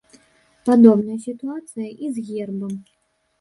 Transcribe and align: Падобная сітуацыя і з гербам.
Падобная 0.69 1.17
сітуацыя 1.25 1.89
і 1.93 2.05
з 2.17 2.25
гербам. 2.31 2.73